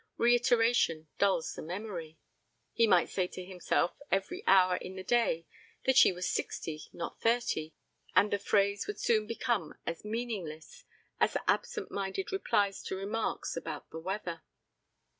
Reiteration 0.17 1.09
dulls 1.19 1.53
the 1.53 1.61
memory. 1.61 2.17
He 2.73 2.87
might 2.87 3.07
say 3.07 3.27
to 3.27 3.45
himself 3.45 3.99
every 4.09 4.43
hour 4.47 4.77
in 4.77 4.95
the 4.95 5.03
day 5.03 5.45
that 5.85 5.95
she 5.95 6.11
was 6.11 6.27
sixty 6.27 6.81
not 6.91 7.21
thirty 7.21 7.75
and 8.15 8.33
the 8.33 8.39
phrase 8.39 8.87
would 8.87 8.99
soon 8.99 9.27
become 9.27 9.75
as 9.85 10.03
meaningless 10.03 10.85
as 11.19 11.37
absent 11.47 11.91
minded 11.91 12.31
replies 12.31 12.81
to 12.85 12.95
remarks 12.95 13.55
about 13.55 13.91
the 13.91 13.99
weather. 13.99 14.41